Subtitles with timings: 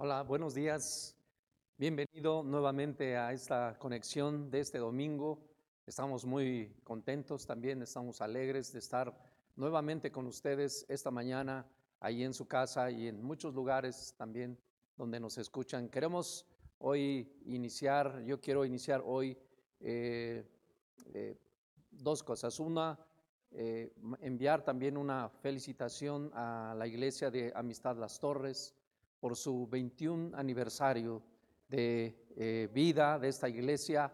[0.00, 1.16] Hola, buenos días.
[1.76, 5.40] Bienvenido nuevamente a esta conexión de este domingo.
[5.88, 9.12] Estamos muy contentos también, estamos alegres de estar
[9.56, 11.66] nuevamente con ustedes esta mañana
[11.98, 14.56] ahí en su casa y en muchos lugares también
[14.96, 15.88] donde nos escuchan.
[15.88, 16.46] Queremos
[16.78, 19.36] hoy iniciar, yo quiero iniciar hoy
[19.80, 20.48] eh,
[21.12, 21.36] eh,
[21.90, 22.60] dos cosas.
[22.60, 22.96] Una,
[23.50, 28.77] eh, enviar también una felicitación a la iglesia de Amistad Las Torres
[29.20, 31.22] por su 21 aniversario
[31.68, 34.12] de vida de esta iglesia.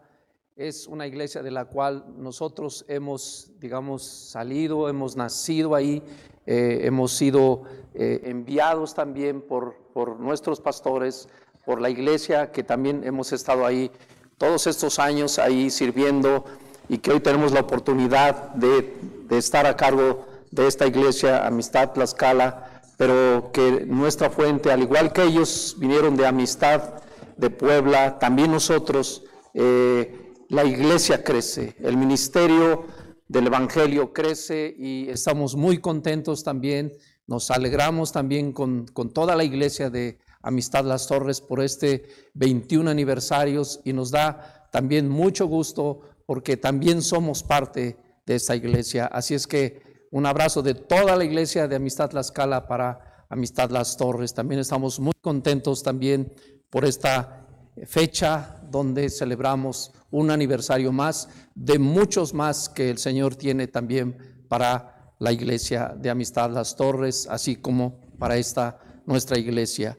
[0.55, 6.01] Es una iglesia de la cual nosotros hemos, digamos, salido, hemos nacido ahí,
[6.45, 11.27] hemos sido enviados también por, por nuestros pastores,
[11.65, 13.91] por la iglesia que también hemos estado ahí
[14.37, 16.45] todos estos años ahí sirviendo
[16.89, 18.93] y que hoy tenemos la oportunidad de,
[19.31, 25.23] estar a cargo de esta iglesia, Amistad Tlaxcala, pero que nuestra fuente, al igual que
[25.23, 27.03] ellos vinieron de Amistad
[27.37, 29.23] de Puebla, también nosotros,
[29.53, 32.85] eh, la iglesia crece, el ministerio
[33.27, 36.93] del Evangelio crece y estamos muy contentos también,
[37.27, 42.03] nos alegramos también con, con toda la iglesia de Amistad Las Torres por este
[42.35, 49.05] 21 aniversarios y nos da también mucho gusto porque también somos parte de esta iglesia.
[49.07, 49.81] Así es que
[50.15, 54.33] un abrazo de toda la iglesia de Amistad La Escala para Amistad Las Torres.
[54.33, 56.31] También estamos muy contentos también
[56.69, 57.45] por esta
[57.85, 65.13] fecha donde celebramos un aniversario más de muchos más que el Señor tiene también para
[65.19, 69.97] la iglesia de Amistad Las Torres, así como para esta nuestra iglesia.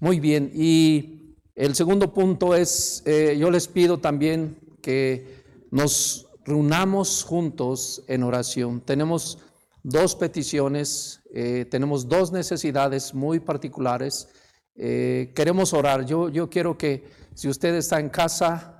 [0.00, 7.22] Muy bien, y el segundo punto es, eh, yo les pido también que nos reunamos
[7.22, 8.80] juntos en oración.
[8.80, 9.40] Tenemos
[9.82, 14.28] dos peticiones, eh, tenemos dos necesidades muy particulares.
[14.74, 16.04] Eh, queremos orar.
[16.04, 18.74] Yo, yo quiero que si usted está en casa,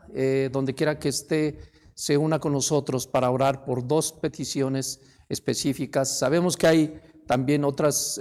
[0.51, 1.59] donde quiera que esté,
[1.95, 6.19] se una con nosotros para orar por dos peticiones específicas.
[6.19, 8.19] Sabemos que hay también otras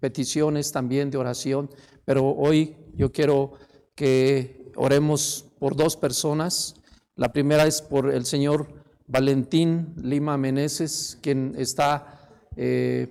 [0.00, 1.68] peticiones también de oración,
[2.04, 3.54] pero hoy yo quiero
[3.94, 6.74] que oremos por dos personas.
[7.16, 8.77] La primera es por el señor
[9.08, 13.08] Valentín Lima Meneses, quien está eh,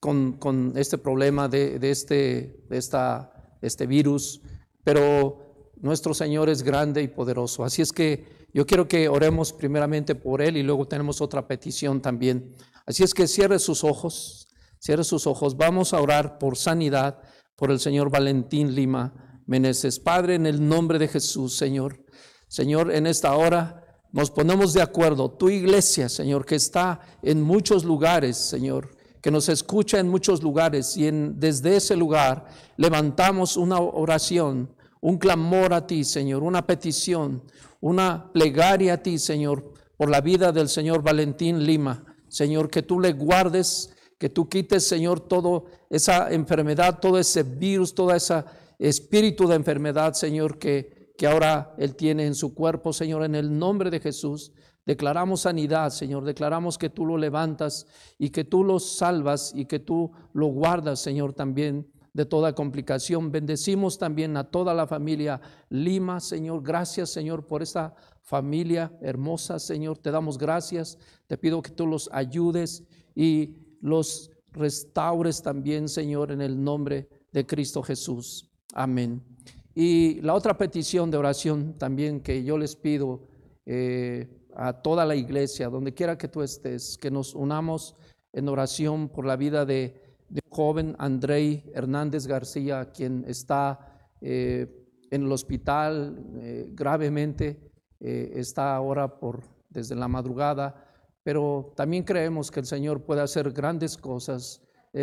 [0.00, 4.42] con, este problema de, este, de esta, este virus,
[4.82, 7.64] pero nuestro Señor es grande y poderoso.
[7.64, 12.02] Así es que yo quiero que oremos primeramente por él y luego tenemos otra petición
[12.02, 12.54] también.
[12.84, 14.48] Así es que cierre sus ojos,
[14.78, 15.56] cierre sus ojos.
[15.56, 17.22] Vamos a orar por sanidad
[17.56, 20.00] por el señor Valentín Lima Meneses.
[20.00, 22.04] Padre, en el nombre de Jesús, Señor.
[22.48, 23.83] Señor, en esta hora
[24.14, 25.28] nos ponemos de acuerdo.
[25.28, 30.96] Tu iglesia, Señor, que está en muchos lugares, Señor, que nos escucha en muchos lugares
[30.96, 37.42] y en, desde ese lugar levantamos una oración, un clamor a ti, Señor, una petición,
[37.80, 42.04] una plegaria a ti, Señor, por la vida del Señor Valentín Lima.
[42.28, 47.92] Señor, que tú le guardes que tú quites, Señor, toda esa enfermedad, todo ese virus,
[47.92, 48.44] todo ese
[48.78, 53.56] espíritu de enfermedad, Señor, que, que ahora Él tiene en su cuerpo, Señor, en el
[53.56, 54.52] nombre de Jesús.
[54.84, 57.86] Declaramos sanidad, Señor, declaramos que tú lo levantas
[58.18, 63.30] y que tú lo salvas y que tú lo guardas, Señor, también de toda complicación.
[63.30, 66.62] Bendecimos también a toda la familia Lima, Señor.
[66.62, 69.98] Gracias, Señor, por esta familia hermosa, Señor.
[69.98, 70.98] Te damos gracias.
[71.26, 77.44] Te pido que tú los ayudes y los restaures también, Señor, en el nombre de
[77.44, 78.50] Cristo Jesús.
[78.74, 79.33] Amén.
[79.74, 83.26] Y la otra petición de oración también que yo les pido
[83.66, 87.96] eh, a toda la iglesia, donde quiera que tú estés, que nos unamos
[88.32, 90.00] en oración por la vida de,
[90.48, 94.66] joven Andrei Hernández García, quien está eh,
[95.10, 97.70] en el hospital eh, gravemente,
[98.00, 100.90] está ahora por desde la madrugada
[101.22, 104.60] pero también creemos que el Señor puede hacer grandes cosas,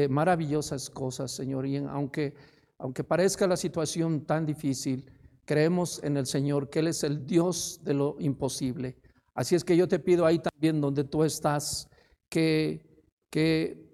[0.08, 1.66] maravillosas cosas, Señor.
[1.66, 2.36] Y aunque,
[2.82, 5.06] aunque parezca la situación tan difícil,
[5.46, 8.98] creemos en el Señor, que Él es el Dios de lo imposible.
[9.36, 11.88] Así es que yo te pido ahí también donde tú estás,
[12.28, 12.84] que,
[13.30, 13.88] que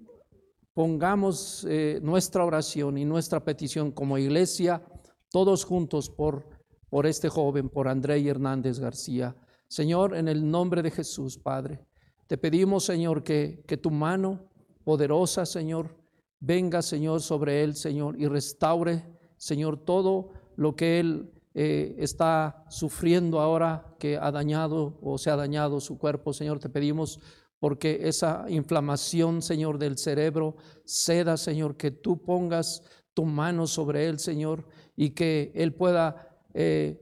[0.73, 4.81] pongamos eh, nuestra oración y nuestra petición como iglesia,
[5.29, 6.47] todos juntos por,
[6.89, 9.35] por este joven, por André Hernández García.
[9.67, 11.81] Señor, en el nombre de Jesús, Padre.
[12.25, 14.49] Te pedimos, Señor, que, que tu mano
[14.85, 15.96] poderosa, Señor,
[16.39, 19.03] venga, Señor, sobre él, Señor, y restaure,
[19.37, 25.35] Señor, todo lo que él eh, está sufriendo ahora, que ha dañado o se ha
[25.35, 26.59] dañado su cuerpo, Señor.
[26.59, 27.19] Te pedimos
[27.59, 30.55] porque esa inflamación, Señor, del cerebro
[30.85, 37.01] ceda, Señor, que tú pongas tu mano sobre él, Señor, y que él pueda eh,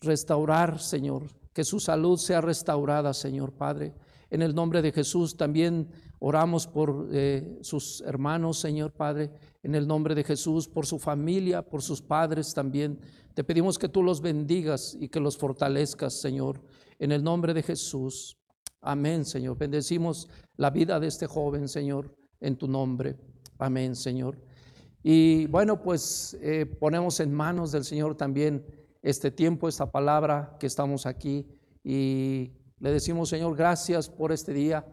[0.00, 3.94] restaurar, Señor, que su salud sea restaurada, Señor Padre.
[4.30, 5.88] En el nombre de Jesús también
[6.18, 9.30] oramos por eh, sus hermanos, Señor Padre,
[9.62, 12.98] en el nombre de Jesús, por su familia, por sus padres también.
[13.34, 16.60] Te pedimos que tú los bendigas y que los fortalezcas, Señor,
[16.98, 18.38] en el nombre de Jesús.
[18.80, 19.58] Amén, Señor.
[19.58, 23.16] Bendecimos la vida de este joven, Señor, en tu nombre.
[23.58, 24.38] Amén, Señor.
[25.02, 28.64] Y bueno, pues eh, ponemos en manos del Señor también
[29.02, 31.46] este tiempo, esta palabra que estamos aquí
[31.84, 34.84] y le decimos, Señor, gracias por este día.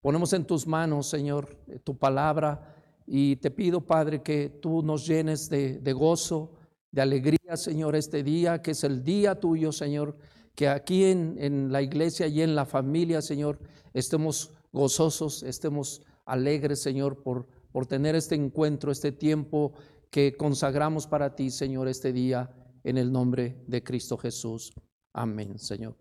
[0.00, 2.74] Ponemos en tus manos, Señor, tu palabra
[3.06, 6.52] y te pido, Padre, que tú nos llenes de, gozo,
[6.90, 10.16] de alegría, Señor, este día, que es el día tuyo, Señor,
[10.54, 13.58] que aquí en, en la iglesia y en la familia, Señor,
[13.92, 17.46] estemos gozosos, estemos alegres, Señor, por
[17.76, 19.74] por tener este encuentro, este tiempo
[20.10, 22.50] que consagramos para ti, Señor, este día,
[22.82, 24.72] en el nombre de Cristo Jesús.
[25.12, 25.94] Amén, Señor.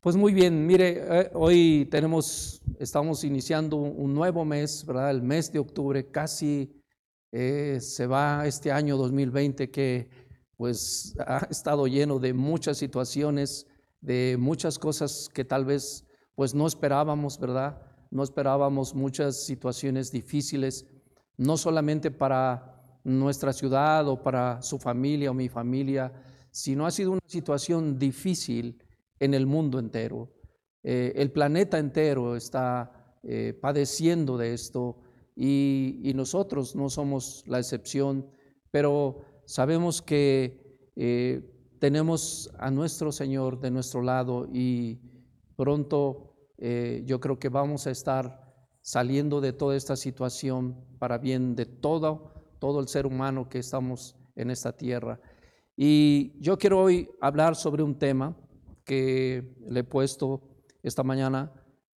[0.00, 1.86] Pues muy bien, mire, eh, hoy
[2.78, 5.10] estamos iniciando un nuevo mes, ¿verdad?
[5.10, 6.72] El mes de octubre, casi
[7.32, 10.08] eh, se va este año 2020 que
[10.56, 13.66] pues ha estado lleno de muchas situaciones,
[14.00, 17.82] de muchas cosas que tal vez pues no esperábamos, ¿verdad?
[18.10, 20.86] no esperábamos muchas situaciones difíciles,
[21.36, 26.10] no solamente para nuestra ciudad o para su familia o mi familia,
[26.50, 28.82] sino ha sido una situación difícil
[29.20, 30.32] en el mundo entero.
[30.82, 35.02] Eh, el planeta entero está eh, padeciendo de esto
[35.36, 38.26] y, nosotros no somos la excepción,
[38.70, 41.42] pero sabemos que eh,
[41.78, 44.98] tenemos a nuestro Señor de nuestro lado y
[45.56, 46.26] pronto
[47.06, 52.34] yo creo que vamos a estar saliendo de toda esta situación para bien de todo,
[52.58, 55.18] todo el ser humano que estamos en esta tierra.
[55.74, 58.36] Y yo quiero hoy hablar sobre un tema
[58.90, 60.42] que le he puesto
[60.82, 61.52] esta mañana,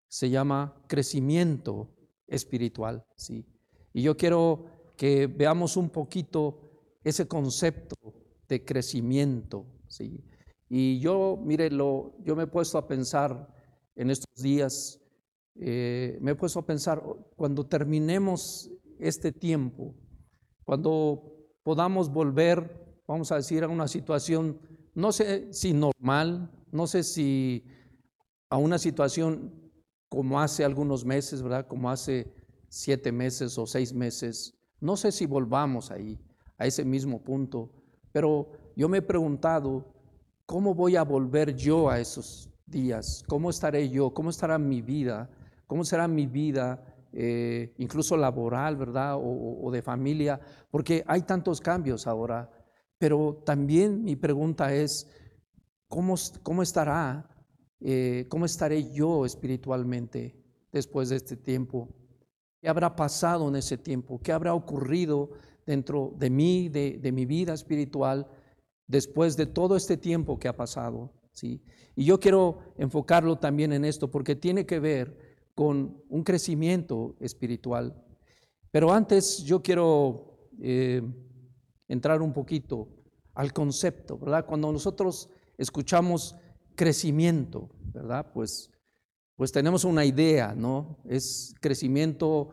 [0.09, 1.89] se llama crecimiento
[2.27, 3.47] espiritual, ¿sí?
[3.95, 6.61] Y yo quiero que veamos un poquito
[7.03, 7.97] ese concepto
[8.47, 10.23] de crecimiento, ¿sí?
[10.69, 13.49] Y yo, mire, lo, yo me he puesto a pensar
[13.97, 15.01] en estos días,
[15.55, 17.03] eh, me he puesto a pensar,
[17.37, 19.95] cuando terminemos este tiempo,
[20.63, 21.23] cuando
[21.63, 24.61] podamos volver, vamos a decir, a una situación,
[24.95, 27.65] no sé si normal, no sé si
[28.51, 29.53] a una situación
[30.09, 31.67] como hace algunos meses, ¿verdad?
[31.67, 32.35] Como hace
[32.69, 36.19] siete meses o seis meses, no sé si volvamos ahí,
[36.59, 37.71] a ese mismo punto,
[38.11, 39.95] pero yo me he preguntado,
[40.47, 44.13] ¿cómo voy a volver yo a esos días, ¿cómo estaré yo?
[44.13, 45.31] ¿Cómo estará mi vida?
[45.67, 46.83] ¿Cómo será mi vida,
[47.13, 49.17] eh, incluso laboral, ¿verdad?
[49.17, 50.41] O, de familia,
[50.71, 52.51] porque hay tantos cambios ahora.
[52.99, 55.09] Pero también mi pregunta es,
[55.93, 57.29] ¿cómo, cómo estará?
[57.79, 60.35] Eh, ¿Cómo estaré yo espiritualmente
[60.73, 61.91] después de este tiempo?
[62.63, 64.19] ¿Qué habrá pasado en ese tiempo?
[64.23, 65.33] ¿Qué habrá ocurrido
[65.67, 68.27] dentro de mí, de, de mi vida espiritual,
[68.87, 71.13] después de todo este tiempo que ha pasado?
[71.31, 71.63] ¿sí?
[71.95, 75.19] Y yo quiero enfocarlo también en esto porque tiene que ver
[75.55, 78.03] con un crecimiento espiritual.
[78.71, 81.03] Pero antes yo quiero eh,
[81.87, 82.89] entrar un poquito
[83.35, 84.47] al concepto, ¿verdad?
[84.47, 85.29] Cuando nosotros
[85.63, 86.37] escuchamos
[86.75, 88.31] crecimiento, ¿verdad?
[88.33, 88.71] Pues,
[89.37, 90.99] pues tenemos una idea, ¿no?
[91.09, 92.51] Es crecimiento,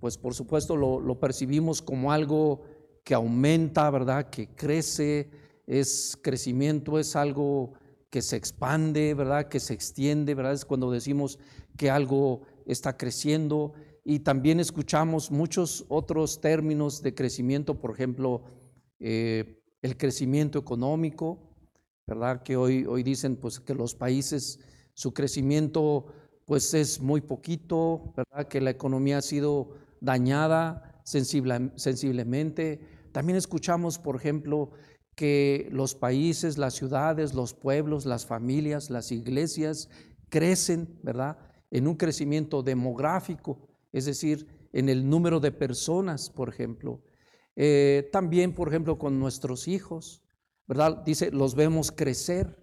[0.00, 2.62] pues por supuesto lo, lo percibimos como algo
[3.04, 4.30] que aumenta, ¿verdad?
[4.30, 5.30] Que crece,
[5.66, 7.74] es crecimiento, es algo
[8.10, 9.48] que se expande, ¿verdad?
[9.48, 10.52] Que se extiende, ¿verdad?
[10.52, 11.38] Es cuando decimos
[11.76, 13.72] que algo está creciendo.
[14.04, 18.44] Y también escuchamos muchos otros términos de crecimiento, por ejemplo,
[19.00, 21.53] eh, el crecimiento económico,
[22.06, 22.42] ¿verdad?
[22.42, 24.60] Que hoy, hoy dicen pues que los países,
[24.94, 26.06] su crecimiento
[26.46, 28.48] pues es muy poquito, ¿verdad?
[28.48, 32.80] Que la economía ha sido dañada sensiblemente.
[33.12, 34.70] También escuchamos, por ejemplo,
[35.14, 39.88] que los países, las ciudades, los pueblos, las familias, las iglesias
[40.28, 41.38] crecen, ¿verdad?
[41.70, 47.00] En un crecimiento demográfico, es decir, en el número de personas, por ejemplo.
[47.56, 50.23] Eh, también, por ejemplo, con nuestros hijos,
[50.66, 51.02] ¿verdad?
[51.04, 52.58] Dice, los vemos crecer.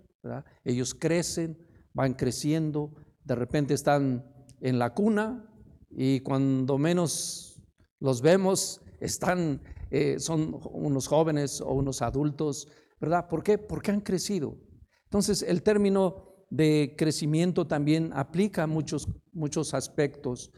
[0.64, 1.58] Ellos crecen,
[1.94, 2.94] van creciendo,
[3.24, 4.26] de repente están
[4.60, 5.52] en la cuna
[5.90, 7.60] y cuando menos
[8.00, 12.70] los vemos, están eh, son unos jóvenes o unos adultos,
[13.02, 13.28] ¿verdad?
[13.28, 13.58] ¿Por qué?
[13.58, 14.58] Porque han crecido.
[15.04, 20.50] Entonces, el término de crecimiento también aplica a muchos, muchos aspectos.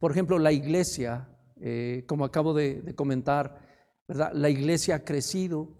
[0.00, 1.28] Por ejemplo, la iglesia,
[1.60, 3.60] eh, como acabo de, comentar,
[4.08, 4.32] ¿verdad?
[4.34, 5.78] La iglesia ha crecido,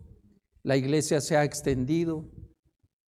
[0.62, 2.28] la iglesia se ha extendido,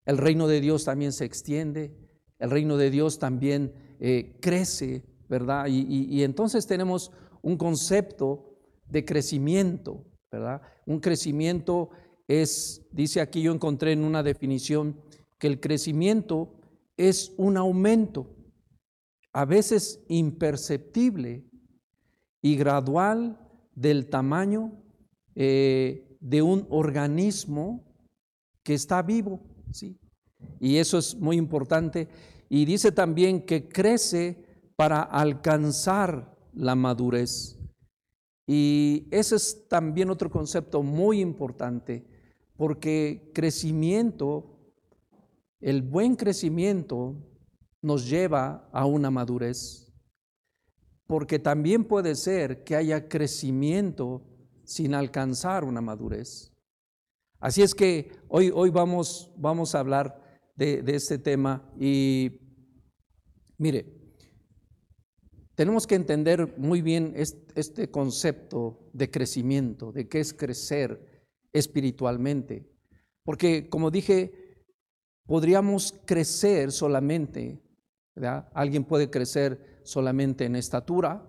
[0.04, 1.96] el reino de Dios también se extiende,
[2.38, 5.66] el reino de Dios también eh, crece, ¿verdad?
[5.68, 7.10] Y, entonces tenemos
[7.42, 8.56] un concepto
[8.88, 10.62] de crecimiento, ¿verdad?
[10.86, 11.90] Un crecimiento
[12.28, 15.00] es, dice aquí yo encontré en una definición,
[15.38, 16.60] que el crecimiento
[16.96, 18.34] es un aumento,
[19.32, 21.44] a veces imperceptible
[22.40, 23.38] y gradual
[23.74, 24.82] del tamaño
[25.34, 27.84] eh, de un organismo
[28.62, 29.98] que está vivo, ¿sí?
[30.60, 32.08] Y eso es muy importante.
[32.48, 34.44] Y dice también que crece
[34.76, 37.58] para alcanzar la madurez.
[38.46, 42.06] Y ese es también otro concepto muy importante,
[42.56, 44.58] porque crecimiento,
[45.60, 47.16] el buen crecimiento
[47.82, 49.92] nos lleva a una madurez,
[51.06, 54.22] porque también puede ser que haya crecimiento
[54.66, 56.52] sin alcanzar una madurez.
[57.40, 60.20] Así es que hoy, hoy vamos, vamos a hablar
[60.56, 62.40] de, este tema y
[63.58, 63.86] mire,
[65.54, 72.70] tenemos que entender muy bien este, concepto de crecimiento, de qué es crecer espiritualmente.
[73.22, 74.64] Porque, como dije,
[75.26, 77.62] podríamos crecer solamente.
[78.54, 81.26] Alguien puede crecer solamente en estatura,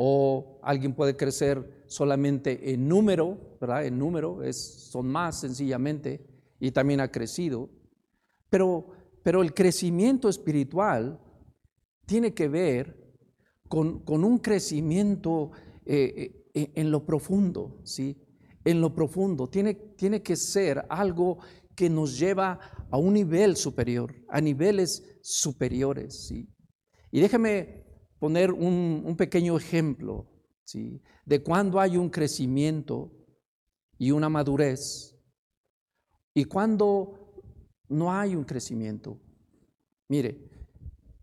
[0.00, 3.84] o alguien puede crecer solamente en número, ¿verdad?
[3.84, 4.56] En número, es,
[4.92, 6.24] son más sencillamente,
[6.60, 7.68] y también ha crecido.
[8.48, 8.92] Pero,
[9.24, 11.20] pero el crecimiento espiritual
[12.06, 12.96] tiene que ver
[13.66, 15.50] con, un crecimiento
[15.84, 18.16] eh, eh, en lo profundo, ¿sí?
[18.64, 19.48] En lo profundo.
[19.48, 21.38] Tiene, tiene que ser algo
[21.74, 26.48] que nos lleva a un nivel superior, a niveles superiores, ¿sí?
[27.10, 27.87] Y déjeme
[28.18, 30.26] poner un, pequeño ejemplo
[30.64, 31.00] ¿sí?
[31.24, 33.12] de cuando hay un crecimiento
[33.98, 35.16] y una madurez
[36.34, 37.42] y cuando
[37.88, 39.18] no hay un crecimiento.
[40.08, 40.48] Mire,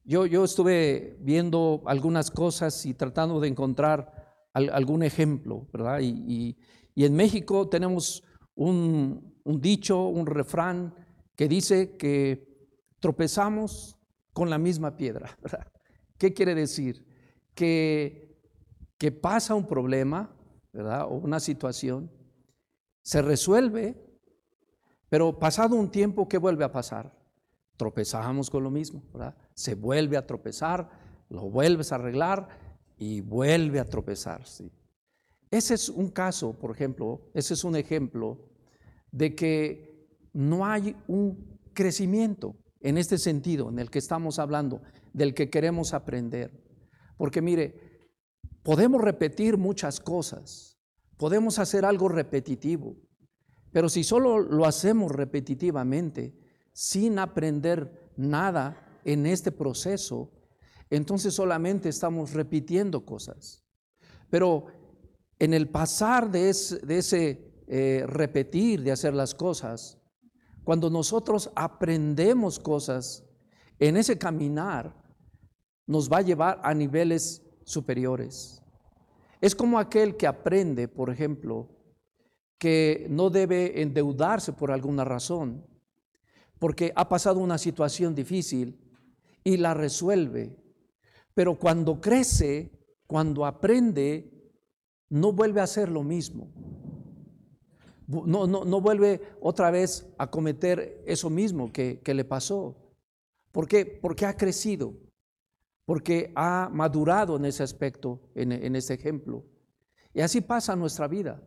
[0.03, 5.99] yo, yo estuve viendo algunas cosas y tratando de encontrar algún ejemplo, ¿verdad?
[6.01, 6.57] Y,
[6.95, 8.23] en México tenemos
[8.55, 10.95] un, un dicho, un refrán
[11.35, 13.97] que dice que tropezamos
[14.31, 15.67] con la misma piedra, ¿verdad?
[16.17, 17.05] ¿Qué quiere decir?
[17.53, 18.23] Que,
[19.21, 20.35] pasa un problema,
[20.73, 21.05] ¿verdad?
[21.05, 22.09] O una situación,
[23.03, 23.95] se resuelve,
[25.09, 27.15] pero pasado un tiempo, ¿qué vuelve a pasar?
[27.77, 29.35] Tropezamos con lo mismo, ¿verdad?
[29.53, 30.89] Se vuelve a tropezar,
[31.29, 32.47] lo vuelves a arreglar
[32.97, 34.43] y vuelve a tropezar.
[35.51, 38.39] Ese es un caso, por ejemplo, ese es un ejemplo
[39.11, 44.81] de que no hay un crecimiento en este sentido en el que estamos hablando
[45.15, 46.51] del que queremos aprender.
[47.17, 48.09] Porque mire,
[48.63, 50.77] podemos repetir muchas cosas,
[51.17, 52.97] podemos hacer algo repetitivo,
[53.71, 56.37] pero si solo lo hacemos repetitivamente,
[56.73, 60.33] sin aprender nada en este proceso,
[60.89, 63.63] entonces solamente estamos repitiendo cosas.
[64.29, 64.65] Pero
[65.39, 69.97] en el pasar de ese, eh, repetir, de hacer las cosas,
[70.65, 73.23] cuando nosotros aprendemos cosas
[73.79, 75.04] en ese caminar,
[75.87, 78.61] nos va a llevar a niveles superiores.
[79.41, 81.69] Es como aquel que aprende, por ejemplo,
[82.57, 85.65] que no debe endeudarse por alguna razón,
[86.59, 88.79] porque ha pasado una situación difícil
[89.43, 90.57] y la resuelve.
[91.33, 92.71] Pero cuando crece,
[93.07, 94.31] cuando aprende,
[95.09, 96.51] no vuelve a hacer lo mismo.
[98.07, 102.75] No, no, vuelve otra vez a cometer eso mismo que, le pasó.
[103.51, 103.85] ¿Por qué?
[103.85, 104.93] Porque ha crecido
[105.85, 109.45] porque ha madurado en ese aspecto, en, ese ejemplo.
[110.13, 111.41] Y así pasa nuestra vida.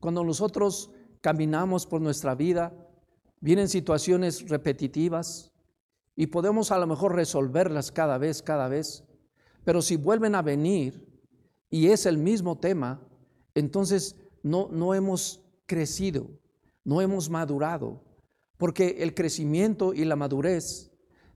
[0.00, 0.90] Cuando nosotros
[1.20, 2.74] caminamos por nuestra vida,
[3.40, 5.52] vienen situaciones repetitivas
[6.16, 9.04] y podemos a lo mejor resolverlas cada vez, cada vez,
[9.64, 11.08] pero si vuelven a venir
[11.70, 13.00] y es el mismo tema,
[13.54, 16.28] entonces no, no hemos crecido,
[16.84, 18.02] no hemos madurado,
[18.58, 20.91] porque el crecimiento y la madurez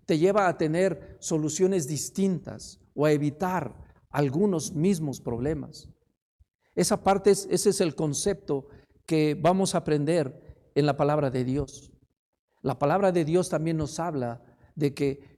[0.07, 3.75] te lleva a tener soluciones distintas o a evitar
[4.11, 5.89] algunos mismos problemas.
[6.75, 8.69] Esa parte, es, ese es el concepto
[9.05, 11.93] que vamos a aprender en la palabra de Dios.
[12.63, 14.43] La palabra de Dios también nos habla
[14.75, 15.37] de que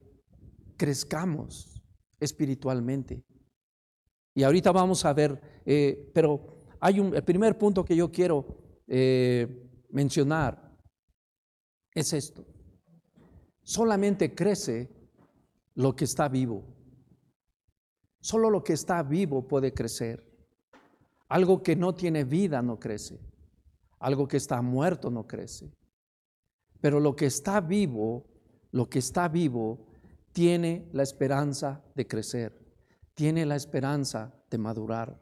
[0.77, 1.81] crezcamos
[2.19, 3.23] espiritualmente.
[4.35, 8.45] Y ahorita vamos a ver, eh, pero hay un, el primer punto que yo quiero
[8.87, 10.77] eh, mencionar
[11.93, 12.45] es esto
[13.69, 14.89] solamente crece
[15.75, 16.63] lo que está vivo.
[18.19, 20.27] Solo lo que está vivo puede crecer.
[21.27, 23.19] Algo que no tiene vida no crece.
[23.99, 25.71] Algo que está muerto no crece.
[26.81, 28.25] Pero lo que está vivo,
[28.71, 29.85] lo que está vivo,
[30.31, 32.59] tiene la esperanza de crecer,
[33.13, 35.21] tiene la esperanza de madurar,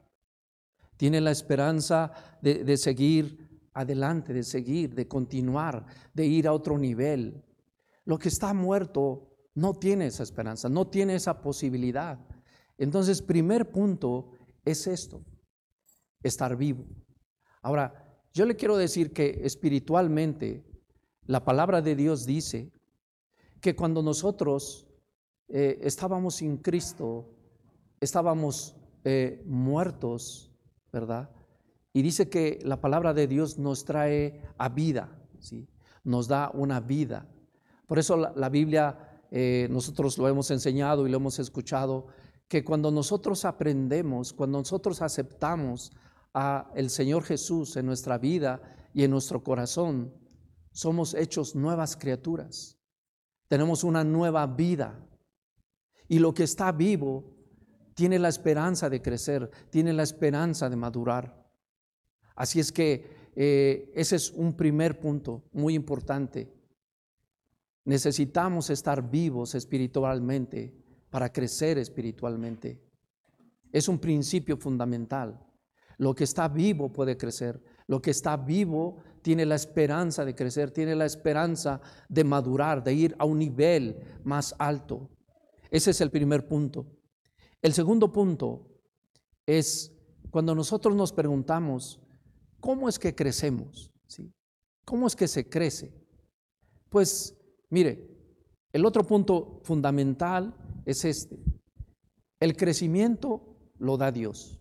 [0.96, 7.44] tiene la esperanza de, seguir adelante, de seguir, de continuar, de ir a otro nivel.
[8.08, 12.18] Lo que está muerto no tiene esa esperanza, no tiene esa posibilidad.
[12.78, 14.30] Entonces, primer punto
[14.64, 15.22] es esto,
[16.22, 16.86] estar vivo.
[17.60, 20.64] Ahora, yo le quiero decir que espiritualmente
[21.26, 22.72] la palabra de Dios dice
[23.60, 24.88] que cuando nosotros
[25.48, 27.36] eh, estábamos sin Cristo,
[28.00, 28.74] estábamos
[29.04, 30.50] eh, muertos,
[30.90, 31.28] ¿verdad?
[31.92, 35.68] Y dice que la palabra de Dios nos trae a vida, ¿sí?
[36.04, 37.28] Nos da una vida.
[37.88, 42.06] Por eso la, Biblia, eh, nosotros lo hemos enseñado y lo hemos escuchado,
[42.46, 45.90] que cuando nosotros aprendemos, cuando nosotros aceptamos
[46.34, 48.60] a el Señor Jesús en nuestra vida
[48.92, 50.14] y en nuestro corazón,
[50.70, 52.78] somos hechos nuevas criaturas.
[53.48, 55.02] Tenemos una nueva vida.
[56.08, 57.34] Y lo que está vivo
[57.94, 61.50] tiene la esperanza de crecer, tiene la esperanza de madurar.
[62.36, 66.57] Así es que eh, ese es un primer punto muy importante.
[67.88, 70.74] Necesitamos estar vivos espiritualmente
[71.08, 72.84] para crecer espiritualmente.
[73.72, 75.42] Es un principio fundamental.
[75.96, 77.58] Lo que está vivo puede crecer.
[77.86, 81.80] Lo que está vivo tiene la esperanza de crecer, tiene la esperanza
[82.10, 85.08] de madurar, de ir a un nivel más alto.
[85.70, 86.94] Ese es el primer punto.
[87.62, 88.68] El segundo punto
[89.46, 89.96] es
[90.30, 92.02] cuando nosotros nos preguntamos,
[92.60, 93.90] ¿cómo es que crecemos?
[94.84, 95.94] ¿Cómo es que se crece?
[96.90, 97.37] Pues
[97.70, 98.08] mire,
[98.72, 101.38] el otro punto fundamental es este.
[102.40, 104.60] El crecimiento lo da Dios.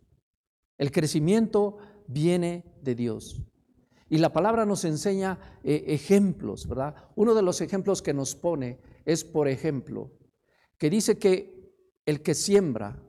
[0.77, 3.41] El crecimiento viene de Dios.
[4.09, 6.95] Y la palabra nos enseña eh, ejemplos, ¿verdad?
[7.15, 10.12] Uno de los ejemplos que nos pone es, por ejemplo,
[10.77, 11.73] que dice que
[12.05, 13.03] el que siembra,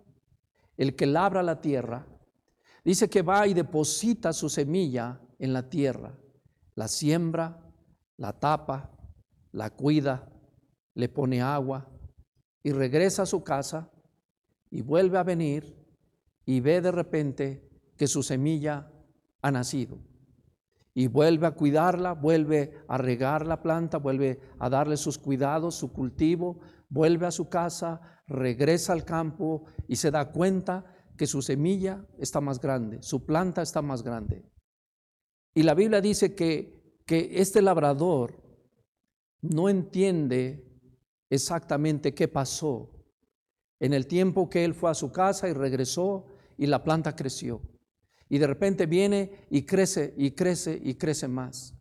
[0.77, 2.07] el que labra la tierra,
[2.85, 6.19] dice que va y deposita su semilla en la tierra,
[6.75, 7.73] la siembra,
[8.17, 8.98] la tapa,
[9.53, 10.31] la cuida,
[10.95, 11.89] le pone agua
[12.63, 13.91] y regresa a su casa
[14.71, 15.77] y vuelve a venir
[16.45, 18.91] y ve de repente que su semilla
[19.43, 19.99] ha nacido.
[20.95, 25.93] Y vuelve a cuidarla, vuelve a regar la planta, vuelve a darle sus cuidados, su
[25.93, 30.85] cultivo, vuelve a su casa, regresa al campo y se da cuenta
[31.17, 34.45] que su semilla está más grande, su planta está más grande.
[35.55, 38.48] Y la Biblia dice que, que este labrador
[39.41, 40.65] no entiende
[41.31, 42.91] exactamente qué pasó
[43.81, 47.63] en el tiempo que él fue a su casa y regresó y la planta creció.
[48.29, 51.75] Y de repente viene y crece y crece y crece más.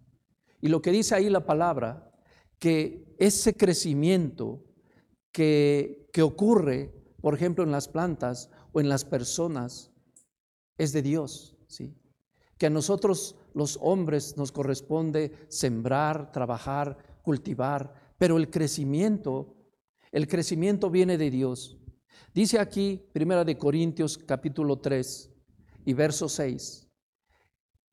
[0.62, 2.12] Y lo que dice ahí la palabra,
[2.60, 4.64] que ese crecimiento
[5.32, 9.92] que, que ocurre, por ejemplo, en las plantas o en las personas,
[10.78, 11.96] es de Dios, ¿sí?
[12.58, 19.54] Que a nosotros los hombres nos corresponde sembrar, trabajar, cultivar, pero el crecimiento,
[20.14, 21.78] el crecimiento viene de Dios.
[22.34, 25.30] Dice aquí, Primera de Corintios capítulo 3,
[25.84, 26.88] y verso 6.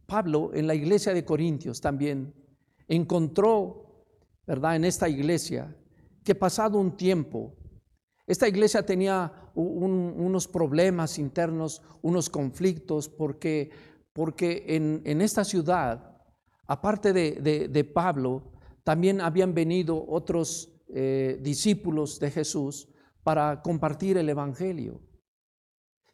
[0.06, 2.32] Pablo en la iglesia de Corintios también
[2.86, 4.06] encontró,
[4.46, 4.76] ¿verdad?
[4.76, 5.76] En esta iglesia,
[6.22, 7.56] que pasado un tiempo,
[8.28, 13.72] esta iglesia tenía unos problemas internos, unos conflictos, porque,
[14.12, 16.22] porque en, esta ciudad,
[16.68, 18.53] aparte de, Pablo,
[18.84, 22.88] también habían venido otros eh, discípulos de Jesús
[23.22, 25.00] para compartir el Evangelio.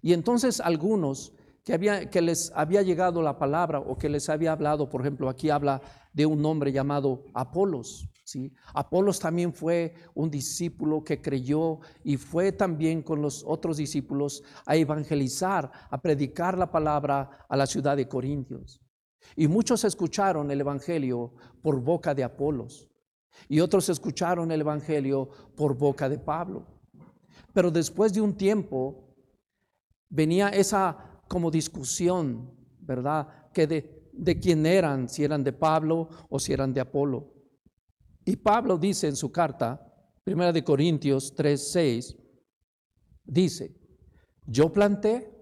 [0.00, 4.52] Y entonces algunos que, había, que les había llegado la palabra o que les había
[4.52, 8.08] hablado, por ejemplo, aquí habla de un hombre llamado Apolos.
[8.24, 8.54] ¿sí?
[8.72, 14.76] Apolos también fue un discípulo que creyó y fue también con los otros discípulos a
[14.76, 18.80] evangelizar, a predicar la palabra a la ciudad de Corintios.
[19.36, 22.90] Y muchos escucharon el Evangelio por boca de Apolos
[23.48, 26.66] y otros escucharon el Evangelio por boca de Pablo.
[27.52, 29.14] Pero después de un tiempo
[30.08, 33.50] venía esa como discusión, ¿verdad?
[33.52, 37.32] Que de, de quién eran, si eran de Pablo o si eran de Apolo.
[38.24, 39.86] Y Pablo dice en su carta,
[40.22, 42.16] Primera de Corintios 3, 6,
[43.24, 43.74] dice,
[44.46, 45.36] yo planté,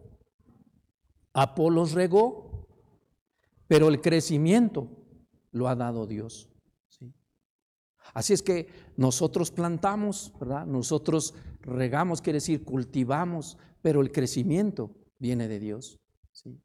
[1.32, 2.47] Apolos regó,
[3.68, 4.88] pero el crecimiento
[5.52, 6.48] lo ha dado Dios.
[8.14, 10.66] Así es que nosotros plantamos, ¿verdad?
[10.66, 16.00] Nosotros regamos, quiere decir cultivamos, pero el crecimiento viene de Dios.
[16.32, 16.58] ¿sí?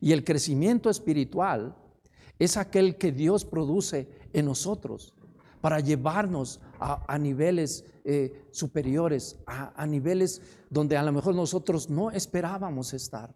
[0.00, 1.76] Y el crecimiento espiritual
[2.38, 5.14] es aquel que Dios produce en nosotros
[5.60, 12.92] para llevarnos a, niveles eh, superiores, a, niveles donde a lo mejor nosotros no esperábamos
[12.92, 13.34] estar.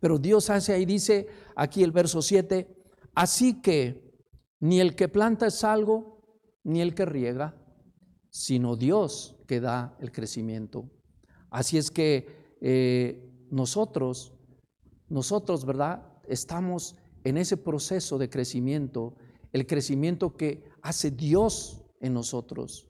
[0.00, 2.66] Pero Dios hace ahí, dice aquí el verso 7,
[3.14, 4.10] así que
[4.60, 6.22] ni el que planta es algo,
[6.64, 7.56] ni el que riega,
[8.30, 10.90] sino Dios que da el crecimiento.
[11.50, 14.32] Así es que eh, nosotros,
[15.08, 16.06] nosotros, ¿verdad?
[16.28, 19.16] Estamos en ese proceso de crecimiento,
[19.52, 22.86] el crecimiento que hace Dios en nosotros.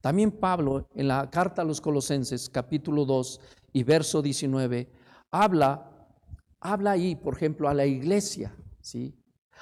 [0.00, 3.40] También Pablo en la carta a los Colosenses capítulo 2
[3.72, 4.90] y verso 19
[5.30, 5.89] habla
[6.60, 9.16] habla ahí, por ejemplo, a la iglesia, ¿sí?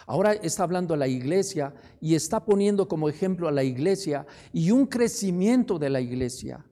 [0.07, 4.71] Ahora está hablando a la iglesia y está poniendo como ejemplo a la iglesia y
[4.71, 6.65] un crecimiento de la iglesia.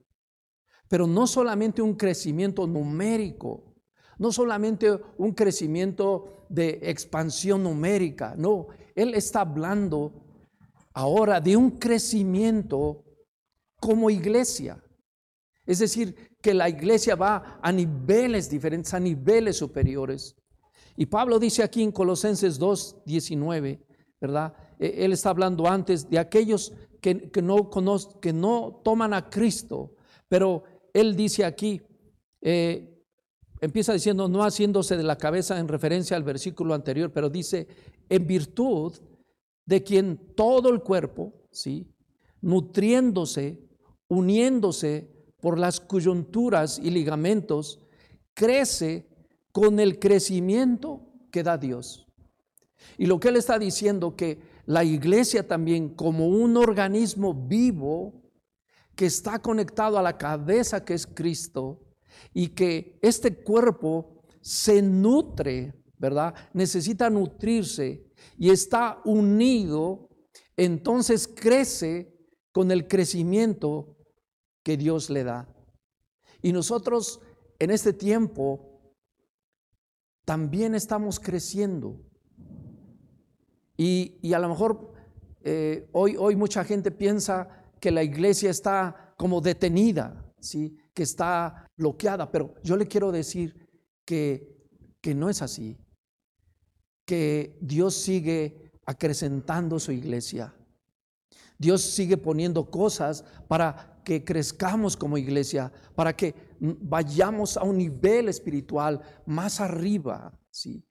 [0.88, 3.74] Pero no solamente un crecimiento numérico,
[4.18, 10.12] no solamente un crecimiento de expansión numérica, no, él está hablando
[10.94, 13.04] ahora de un crecimiento
[13.80, 14.82] como iglesia.
[15.66, 20.36] Es decir, que la iglesia va a niveles diferentes, a niveles superiores.
[20.96, 23.84] Y Pablo dice aquí en Colosenses 2, 19,
[24.20, 24.54] ¿verdad?
[24.78, 27.70] E, él está hablando antes de aquellos que, no,
[28.20, 29.94] que no toman a Cristo,
[30.28, 31.82] pero él dice aquí,
[32.40, 32.96] eh,
[33.60, 37.66] empieza diciendo, no haciéndose de la cabeza en referencia al versículo anterior, pero dice,
[38.08, 38.94] en virtud
[39.66, 41.86] de quien todo el cuerpo, ¿sí?
[42.40, 43.58] nutriéndose,
[44.08, 47.80] uniéndose por las coyunturas y ligamentos,
[48.34, 49.08] crece
[49.52, 52.06] con el crecimiento que da Dios.
[52.98, 58.22] Y lo que él está diciendo que la iglesia también como un organismo vivo
[58.94, 61.82] que está conectado a la cabeza que es Cristo
[62.32, 66.34] y que este cuerpo se nutre, ¿verdad?
[66.52, 68.06] Necesita nutrirse
[68.38, 70.08] y está unido,
[70.56, 72.14] entonces crece
[72.52, 73.95] con el crecimiento
[74.66, 75.46] que Dios le da.
[76.42, 77.20] Y nosotros
[77.60, 78.82] en este tiempo
[80.24, 82.00] también estamos creciendo.
[83.76, 84.92] Y, a lo mejor
[85.44, 87.48] eh, hoy, hoy mucha gente piensa
[87.78, 90.76] que la iglesia está como detenida, ¿sí?
[90.92, 93.68] que está bloqueada, pero yo le quiero decir
[94.04, 94.66] que,
[95.00, 95.78] que no es así,
[97.04, 100.52] que Dios sigue acrecentando su iglesia.
[101.56, 108.28] Dios sigue poniendo cosas para que crezcamos como iglesia, para que vayamos a un nivel
[108.28, 110.86] espiritual más arriba, ¿sí?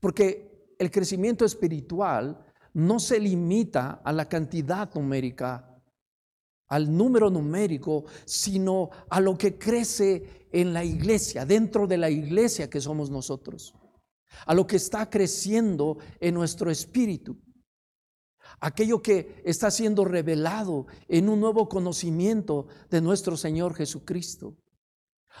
[0.00, 5.78] Porque el crecimiento espiritual no se limita a la cantidad numérica,
[6.68, 12.70] al número numérico, sino a lo que crece en la iglesia, dentro de la iglesia
[12.70, 13.74] que somos nosotros,
[14.46, 17.36] a lo que está creciendo en nuestro espíritu
[18.60, 24.56] aquello que está siendo revelado en un nuevo conocimiento de nuestro Señor Jesucristo,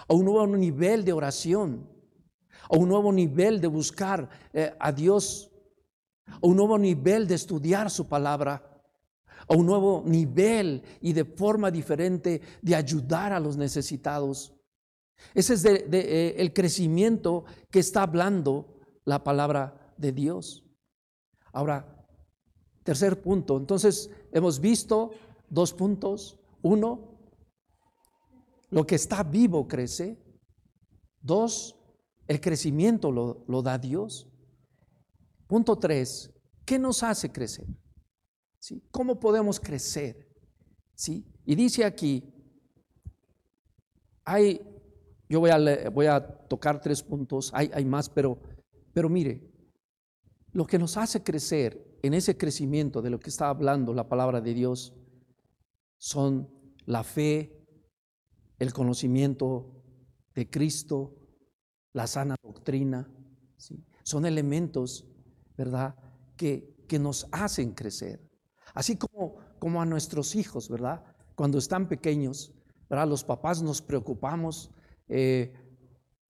[0.08, 1.88] a un nuevo nivel de oración,
[2.68, 5.50] a un nuevo nivel de buscar eh, a Dios,
[6.26, 8.82] a un nuevo nivel de estudiar su palabra,
[9.46, 14.54] a un nuevo nivel y de forma diferente de ayudar a los necesitados.
[15.34, 20.64] Ese es eh, el crecimiento que está hablando la palabra de Dios.
[21.52, 21.93] Ahora,
[22.84, 23.56] Tercer punto.
[23.56, 25.10] Entonces, hemos visto
[25.48, 26.38] dos puntos.
[26.62, 27.18] Uno,
[28.70, 30.22] lo que está vivo crece.
[31.20, 31.76] Dos,
[32.28, 34.30] el crecimiento lo, da Dios.
[35.46, 36.30] Punto tres,
[36.66, 37.66] ¿qué nos hace crecer?
[38.58, 38.82] ¿Sí?
[38.90, 40.28] ¿Cómo podemos crecer?
[40.94, 41.26] ¿Sí?
[41.46, 42.30] Y dice aquí,
[44.24, 44.60] hay,
[45.28, 48.38] yo voy a, voy a tocar tres puntos, hay, hay más, pero,
[48.92, 49.50] pero mire,
[50.52, 54.42] lo que nos hace crecer en ese crecimiento de lo que está hablando la palabra
[54.42, 54.92] de Dios
[55.96, 56.50] son
[56.84, 57.66] la fe,
[58.58, 59.82] el conocimiento
[60.34, 61.16] de Cristo,
[61.94, 63.10] la sana doctrina.
[64.02, 65.06] Son elementos,
[65.56, 65.96] ¿verdad?,
[66.36, 68.20] que, que, nos hacen crecer.
[68.74, 71.02] Así como, como a nuestros hijos, ¿verdad?
[71.34, 72.52] Cuando están pequeños,
[72.90, 73.08] ¿verdad?
[73.08, 74.70] Los papás nos preocupamos.
[75.08, 75.54] Eh,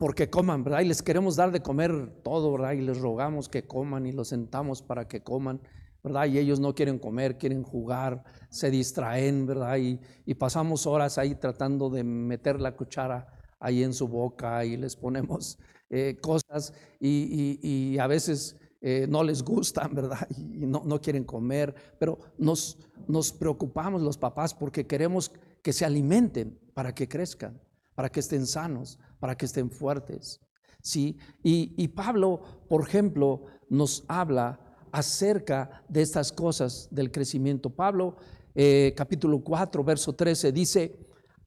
[0.04, 0.80] porque coman, ¿verdad?
[0.82, 2.72] Y les queremos dar de comer todo, ¿verdad?
[2.72, 5.62] Y les rogamos que coman y los sentamos para que coman,
[6.02, 6.26] ¿verdad?
[6.26, 9.78] Y ellos no quieren comer, quieren jugar, se distraen, ¿verdad?
[9.78, 13.26] Y, pasamos horas ahí tratando de meter la cuchara
[13.58, 19.42] ahí en su boca y les ponemos eh, cosas y, a veces eh, no les
[19.42, 20.28] gustan, ¿verdad?
[20.36, 22.76] Y no, no quieren comer, pero nos,
[23.08, 27.58] nos preocupamos los papás porque queremos que se alimenten para que crezcan,
[27.94, 30.38] para que estén sanos, para que estén fuertes.
[30.82, 31.16] ¿sí?
[31.42, 34.60] Y, Pablo, por ejemplo, nos habla
[34.92, 37.70] acerca de estas cosas del crecimiento.
[37.70, 38.16] Pablo,
[38.54, 40.94] eh, capítulo 4, verso 13, dice,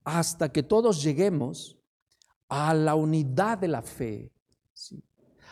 [0.03, 1.77] hasta que todos lleguemos
[2.49, 4.31] a la unidad de la fe,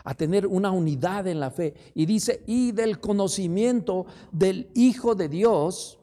[0.04, 1.76] a tener una unidad en la fe.
[1.94, 6.00] Y dice, y del conocimiento del Hijo de Dios,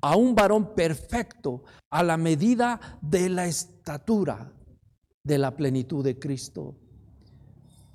[0.00, 4.52] a un varón perfecto, a la medida de la estatura
[5.26, 6.76] de la plenitud de Cristo,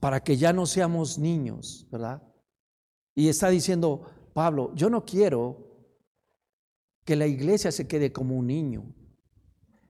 [0.02, 2.22] para que ya no seamos niños, ¿verdad?
[3.16, 4.02] Y está diciendo
[4.34, 5.68] Pablo, yo no quiero
[7.06, 8.94] que la iglesia se quede como un niño.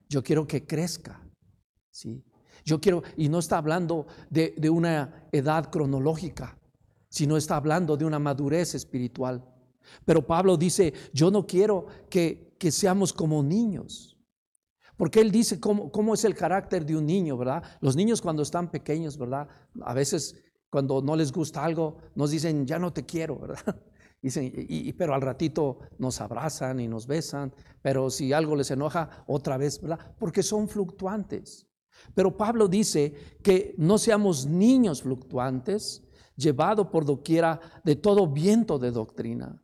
[0.08, 1.28] Yo quiero que crezca,
[1.90, 2.24] ¿sí?
[2.64, 6.60] Yo quiero, y no está hablando de, de una edad cronológica,
[7.10, 9.44] sino está hablando de una madurez espiritual.
[10.06, 14.16] Pero Pablo dice, yo no quiero que, que seamos como niños.
[15.02, 17.64] Porque él dice cómo, cómo, es el carácter de un niño, ¿verdad?
[17.80, 19.48] Los niños cuando están pequeños, ¿verdad?
[19.82, 20.36] A veces
[20.70, 23.82] cuando no les gusta algo, nos dicen, ya no te quiero, ¿verdad?
[24.22, 29.24] Dicen, y, pero al ratito nos abrazan y nos besan, pero si algo les enoja,
[29.26, 30.14] otra vez, ¿verdad?
[30.20, 31.68] Porque son fluctuantes.
[32.14, 36.04] Pero Pablo dice que no seamos niños fluctuantes,
[36.36, 39.64] llevados por doquiera de todo viento de doctrina.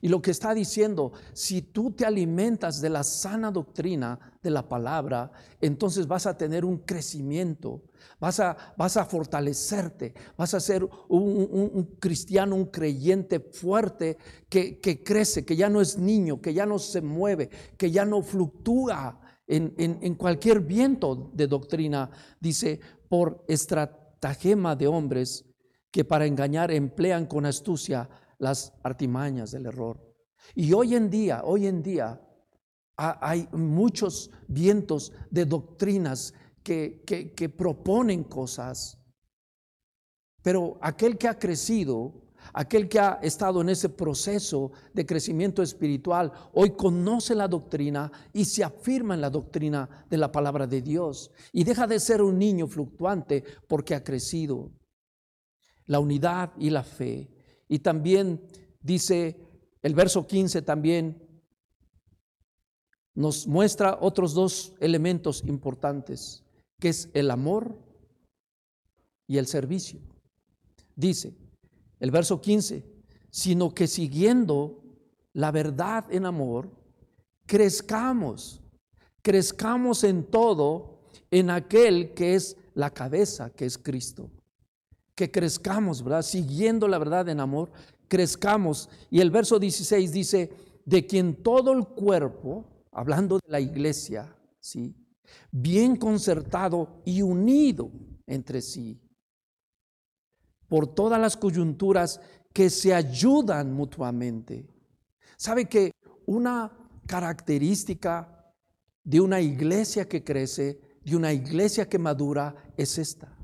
[0.00, 4.66] Y lo que está diciendo, si tú te alimentas de la sana doctrina de la
[4.68, 7.82] palabra, entonces vas a tener un crecimiento,
[8.18, 14.16] vas a, vas a fortalecerte, vas a ser un, cristiano, un creyente fuerte
[14.48, 18.22] que, crece, que ya no es niño, que ya no se mueve, que ya no
[18.22, 25.44] fluctúa en, en cualquier viento de doctrina, dice, por estratagema de hombres
[25.90, 28.08] que para engañar emplean con astucia
[28.40, 30.00] las artimañas del error.
[30.54, 32.20] Y hoy en día, hoy en día,
[32.96, 38.98] hay muchos vientos de doctrinas que, que, proponen cosas,
[40.42, 46.32] pero aquel que ha crecido, aquel que ha estado en ese proceso de crecimiento espiritual,
[46.52, 51.30] hoy conoce la doctrina y se afirma en la doctrina de la palabra de Dios
[51.52, 54.70] y deja de ser un niño fluctuante porque ha crecido.
[55.86, 57.39] La unidad y la fe
[57.70, 58.42] y también
[58.82, 59.40] dice
[59.80, 61.22] el verso 15 también
[63.14, 66.42] nos muestra otros dos elementos importantes,
[66.80, 67.78] que es el amor
[69.28, 70.00] y el servicio.
[70.96, 71.32] Dice
[72.00, 72.84] el verso 15,
[73.30, 74.82] sino que siguiendo
[75.32, 76.72] la verdad en amor,
[77.46, 78.60] crezcamos,
[79.22, 84.28] crezcamos en todo en aquel que es la cabeza, que es Cristo
[85.14, 86.22] que crezcamos, ¿verdad?
[86.22, 87.70] Siguiendo la verdad en amor,
[88.08, 88.88] crezcamos.
[89.10, 90.50] Y el verso 16 dice,
[90.84, 94.94] de quien todo el cuerpo, hablando de la iglesia, ¿sí?
[95.52, 97.90] Bien concertado y unido
[98.26, 99.00] entre sí,
[100.68, 102.20] por todas las coyunturas
[102.52, 104.68] que se ayudan mutuamente.
[105.36, 105.92] ¿Sabe que
[106.26, 106.72] una
[107.06, 108.52] característica
[109.04, 113.36] de una iglesia que crece, de una iglesia que madura, es esta?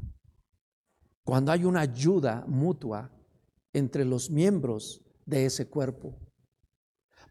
[1.27, 3.11] Cuando hay una ayuda mutua
[3.73, 6.15] entre los miembros de ese cuerpo.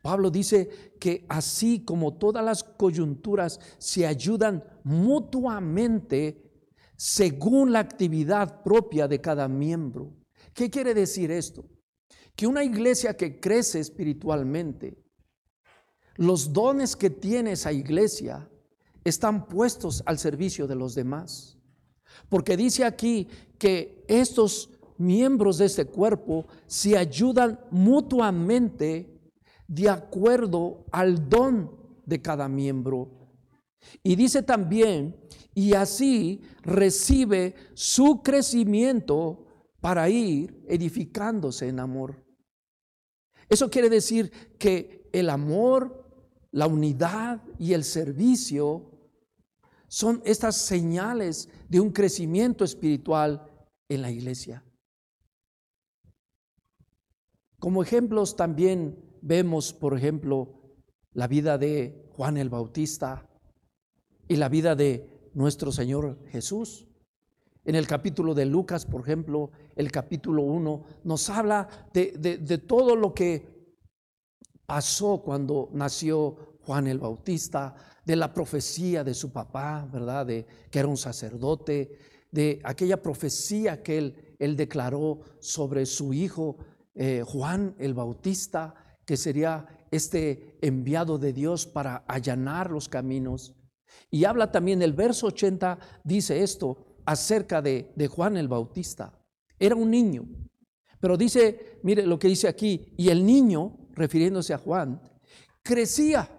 [0.01, 6.51] Pablo dice que así como todas las coyunturas se ayudan mutuamente
[6.97, 10.13] según la actividad propia de cada miembro.
[10.53, 11.65] ¿Qué quiere decir esto?
[12.35, 15.01] Que una iglesia que crece espiritualmente,
[16.17, 18.49] los dones que tiene esa iglesia
[19.05, 21.55] están puestos al servicio de los demás.
[22.29, 29.09] Porque dice aquí que estos miembros de este cuerpo se ayudan mutuamente
[29.67, 31.71] de acuerdo al don
[32.05, 33.09] de cada miembro.
[34.03, 35.15] Y dice también,
[35.53, 39.45] y así recibe su crecimiento
[39.79, 42.23] para ir edificándose en amor.
[43.47, 46.03] Eso quiere decir que el amor,
[46.51, 48.94] la unidad y el servicio
[49.95, 53.49] son estas señales de un crecimiento espiritual
[53.87, 54.61] en la iglesia.
[57.59, 60.75] Como ejemplos también vemos, por ejemplo,
[61.13, 63.25] la vida de Juan el Bautista
[64.27, 66.89] y la vida de nuestro Señor Jesús.
[67.63, 72.97] En el capítulo de Lucas, por ejemplo, el capítulo 1, nos habla de, de todo
[72.97, 73.47] lo que
[74.65, 80.25] pasó cuando nació Juan el Bautista, de la profecía de su papá, ¿verdad?
[80.25, 81.97] De que era un sacerdote,
[82.31, 86.57] de aquella profecía que él, él declaró sobre su hijo
[86.93, 93.55] eh, Juan el Bautista, que sería este enviado de Dios para allanar los caminos.
[94.11, 99.17] Y habla también el verso 80, dice esto, acerca de, de Juan el Bautista.
[99.57, 100.27] Era un niño.
[100.99, 105.01] Pero dice, mire lo que dice aquí, y el niño, refiriéndose a Juan,
[105.61, 106.29] crecía.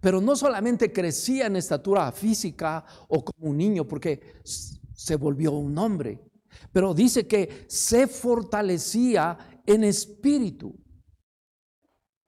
[0.00, 5.76] Pero no solamente crecía en estatura física o como un niño, porque se volvió un
[5.78, 6.20] hombre,
[6.72, 10.74] pero dice que se fortalecía en espíritu.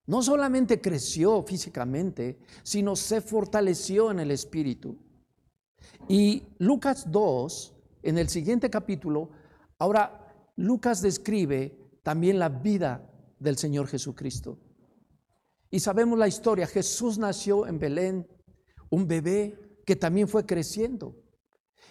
[0.06, 4.98] No solamente creció físicamente, sino se fortaleció en el espíritu.
[6.08, 9.30] Y Lucas 2, en el siguiente capítulo,
[9.78, 14.58] ahora Lucas describe también la vida del Señor Jesucristo.
[15.70, 18.26] Y sabemos la historia, Jesús nació en Belén,
[18.90, 21.14] un bebé que también fue creciendo.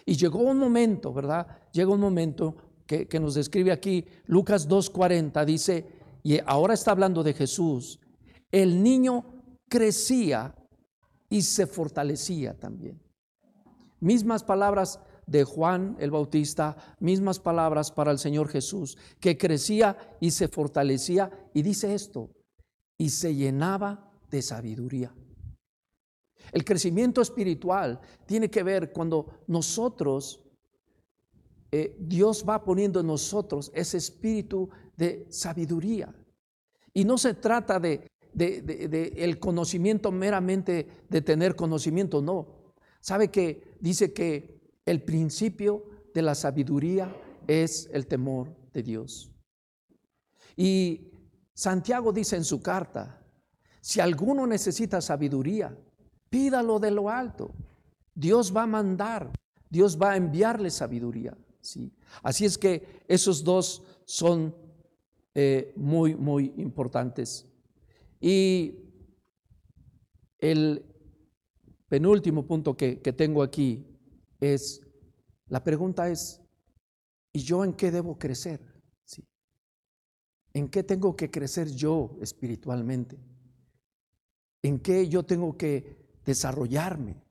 [0.04, 1.46] Y llegó un momento, ¿verdad?
[1.72, 5.86] Llegó un momento que, que nos describe aquí Lucas 2.40, dice,
[6.22, 8.00] y ahora está hablando de Jesús,
[8.50, 9.24] el niño
[9.68, 10.54] crecía
[11.28, 13.00] y se fortalecía también.
[14.00, 20.30] Mismas palabras de Juan el Bautista, mismas palabras para el Señor Jesús, que crecía y
[20.30, 21.30] se fortalecía.
[21.52, 22.30] Y dice esto,
[22.98, 25.14] y se llenaba de sabiduría.
[26.52, 30.42] El crecimiento espiritual tiene que ver cuando nosotros,
[31.70, 36.14] eh, Dios va poniendo en nosotros ese espíritu de sabiduría.
[36.92, 42.72] Y no se trata de de, el conocimiento meramente de tener conocimiento, no.
[43.00, 45.84] Sabe que dice que el principio
[46.14, 47.14] de la sabiduría
[47.46, 49.30] es el temor de Dios.
[50.56, 51.10] Y
[51.58, 53.20] Santiago dice en su carta,
[53.80, 55.76] si alguno necesita sabiduría,
[56.30, 57.52] pídalo de lo alto.
[58.14, 59.32] Dios va a mandar,
[59.68, 61.36] Dios va a enviarle sabiduría.
[61.60, 61.92] ¿sí?
[62.22, 64.54] Así es que esos dos son
[65.34, 67.44] eh, muy, muy importantes.
[68.20, 68.76] Y
[70.38, 70.86] el
[71.88, 73.84] penúltimo punto que, tengo aquí
[74.38, 74.80] es,
[75.48, 76.40] la pregunta es,
[77.32, 78.60] ¿y yo en qué debo crecer?
[80.58, 83.16] ¿En qué tengo que crecer yo espiritualmente?
[84.60, 87.22] ¿En qué yo tengo que desarrollarme?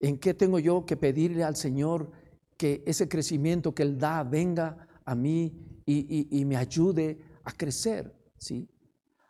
[0.00, 2.10] ¿En qué tengo yo que pedirle al Señor
[2.56, 8.12] que ese crecimiento que Él da venga a mí y, y me ayude a crecer?
[8.36, 8.68] ¿sí?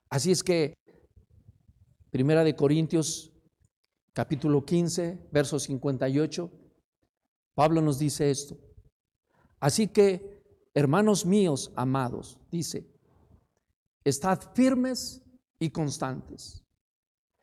[0.09, 0.73] Así es que,
[2.11, 3.35] Primera de Corintios,
[4.15, 6.51] capítulo 15, verso 58,
[7.55, 8.57] Pablo nos dice esto.
[9.61, 10.36] Así que,
[10.77, 12.87] hermanos míos amados, dice,
[14.05, 15.23] estad firmes
[15.59, 16.63] y constantes.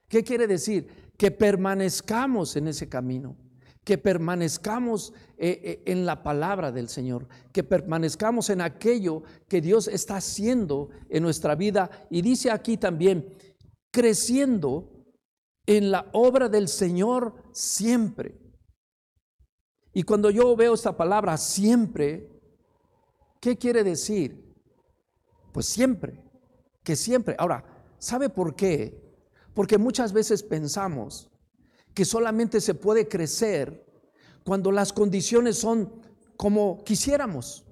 [0.07, 0.87] ¿Qué quiere decir?
[1.17, 3.35] Que permanezcamos en ese camino
[3.83, 9.87] que permanezcamos eh, eh, en la palabra del Señor, que permanezcamos en aquello que Dios
[9.87, 11.89] está haciendo en nuestra vida.
[12.09, 13.35] Y dice aquí también,
[13.91, 14.89] creciendo
[15.65, 18.39] en la obra del Señor siempre.
[19.93, 22.32] Y cuando yo veo esta palabra siempre,
[23.43, 24.55] ¿qué quiere decir?
[25.51, 26.23] Pues siempre,
[26.81, 27.35] que siempre.
[27.37, 27.65] Ahora,
[27.99, 29.03] ¿sabe por qué?
[29.53, 31.29] Porque muchas veces pensamos
[31.93, 33.85] que solamente se puede crecer
[34.45, 36.01] cuando las condiciones son
[36.37, 37.65] como quisiéramos,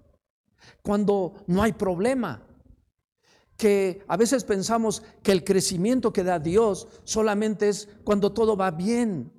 [0.82, 2.46] cuando no hay problema.
[3.56, 8.72] Que a veces pensamos que el crecimiento que da Dios solamente es cuando todo va
[8.72, 9.32] bien.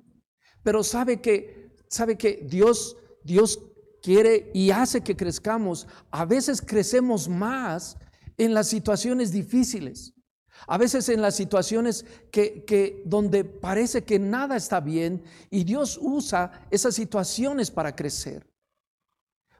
[0.63, 3.72] Pero sabe que sabe que Dios Dios
[4.03, 5.87] quiere y hace que crezcamos.
[6.11, 7.97] A veces crecemos más
[8.37, 10.13] en las situaciones difíciles.
[10.67, 16.67] A veces en las situaciones que, donde parece que nada está bien y Dios usa
[16.69, 18.45] esas situaciones para crecer.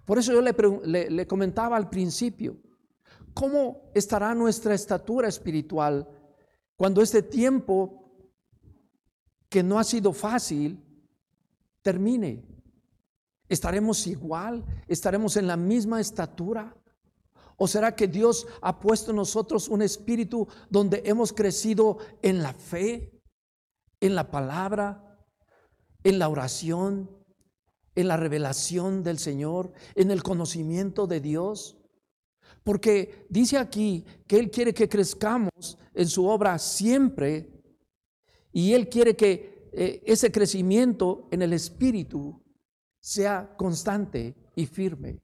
[0.06, 2.58] Por eso yo le, le comentaba al principio,
[3.34, 6.08] ¿cómo estará nuestra estatura espiritual
[6.76, 8.12] cuando este tiempo
[9.50, 10.84] que no ha sido fácil
[11.82, 12.53] termine?
[13.50, 14.66] ¿Estaremos igual?
[14.88, 16.76] ¿Estaremos en la misma estatura?
[17.58, 22.54] ¿O será que Dios ha puesto en nosotros un espíritu donde hemos crecido en la
[22.54, 23.22] fe,
[24.00, 25.26] en la palabra,
[26.04, 27.10] en la oración,
[27.96, 31.78] en la revelación del Señor, en el conocimiento de Dios?
[32.64, 37.62] Porque dice aquí que Él quiere que crezcamos en su obra siempre
[38.52, 42.43] y Él quiere que eh, ese crecimiento en el espíritu
[43.04, 45.20] sea constante y firme.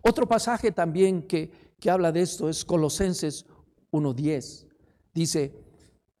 [0.00, 3.44] Otro pasaje también que, que habla de esto es Colosenses
[3.90, 4.68] 1.10.
[5.12, 5.52] Dice,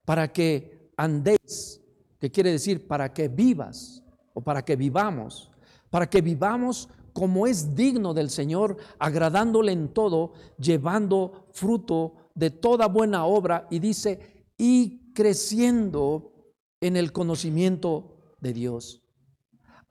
[0.04, 1.80] para que andéis,
[2.18, 4.02] que quiere decir para que vivas
[4.34, 5.48] o para que vivamos,
[5.90, 12.88] para que vivamos como es digno del Señor, agradándole en todo, llevando fruto de toda
[12.88, 16.32] buena obra y dice, y creciendo
[16.80, 19.01] en el conocimiento de Dios.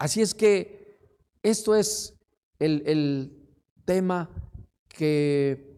[0.01, 0.97] Así es que
[1.43, 2.15] esto es
[2.57, 3.37] el,
[3.85, 4.31] tema
[4.87, 5.77] que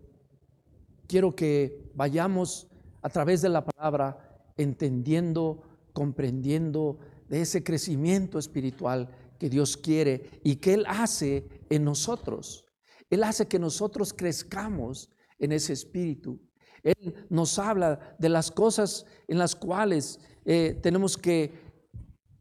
[1.08, 2.70] quiero que vayamos
[3.02, 5.62] a través de la palabra entendiendo,
[5.92, 12.64] comprendiendo de ese crecimiento espiritual que Dios quiere y que Él hace en nosotros.
[13.10, 16.40] Él hace que nosotros crezcamos en ese espíritu.
[16.82, 21.63] Él nos habla de las cosas en las cuales eh, tenemos que,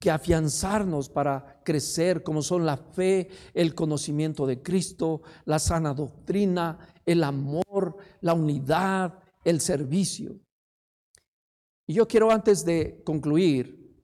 [0.03, 6.77] que afianzarnos para crecer, como son la fe, el conocimiento de Cristo, la sana doctrina,
[7.07, 10.41] el amor, la unidad, el servicio.
[11.87, 13.97] Y yo quiero antes de concluir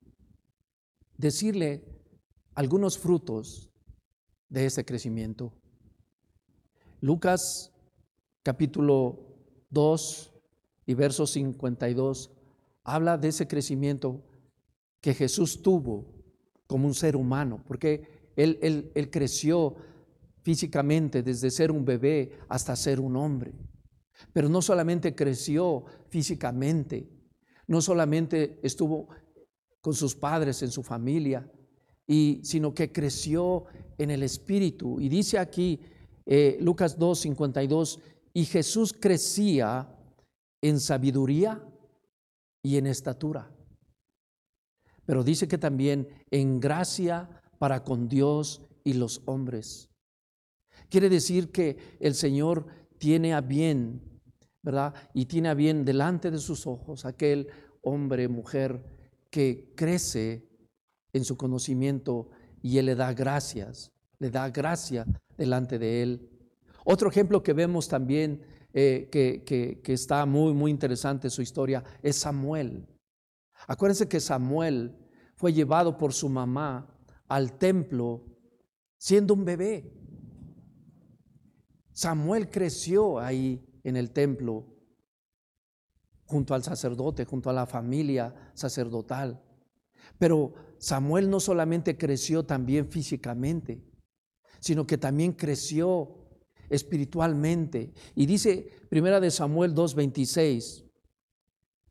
[1.16, 1.84] decirle
[2.54, 3.68] algunos frutos
[4.48, 5.52] de ese crecimiento.
[7.00, 7.72] Lucas
[8.44, 9.34] capítulo
[9.70, 10.32] 2
[10.86, 12.30] y verso 52
[12.84, 14.22] habla de ese crecimiento
[15.00, 16.06] que Jesús tuvo
[16.66, 19.76] como un ser humano, porque él, él creció
[20.42, 23.52] físicamente desde ser un bebé hasta ser un hombre.
[24.32, 27.08] Pero no solamente creció físicamente,
[27.66, 29.08] no solamente estuvo
[29.80, 31.50] con sus padres, en su familia,
[32.06, 33.66] y, sino que creció
[33.98, 35.00] en el Espíritu.
[35.00, 35.80] Y dice aquí
[36.26, 38.00] eh, Lucas 2, 52,
[38.32, 39.94] y Jesús crecía
[40.60, 41.62] en sabiduría
[42.62, 43.54] y en estatura.
[45.08, 49.88] Pero dice que también en gracia para con Dios y los hombres.
[50.90, 52.66] Quiere decir que el Señor
[52.98, 54.02] tiene a bien
[54.62, 54.92] ¿verdad?
[55.14, 57.48] Y tiene a bien delante de sus ojos aquel
[57.80, 58.84] hombre, mujer
[59.30, 60.46] que crece
[61.14, 62.28] en su conocimiento
[62.60, 65.06] y Él le da gracias, le da gracia
[65.38, 66.28] delante de Él.
[66.84, 68.42] Otro ejemplo que vemos también
[68.74, 69.42] eh, que,
[69.82, 72.86] que, está muy, muy interesante su historia es Samuel.
[73.66, 74.96] Acuérdense que Samuel
[75.36, 76.94] fue llevado por su mamá
[77.28, 78.24] al templo
[78.98, 79.92] siendo un bebé.
[81.92, 84.66] Samuel creció ahí en el templo,
[86.24, 89.42] junto al sacerdote, junto a la familia sacerdotal.
[90.18, 93.84] Pero Samuel no solamente creció también físicamente,
[94.60, 96.28] sino que también creció
[96.68, 97.92] espiritualmente.
[98.14, 100.87] Y dice Primera de Samuel 2:26,